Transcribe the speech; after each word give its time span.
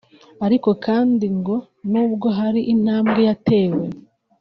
Ariko 0.45 0.69
kandi 0.85 1.25
ngo 1.37 1.55
nubwo 1.91 2.27
hari 2.37 2.61
intambwe 2.73 3.19
yatewe 3.29 3.83